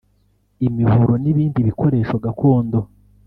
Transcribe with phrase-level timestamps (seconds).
[0.67, 2.79] imihoro n’ibindi bikoresho gakondo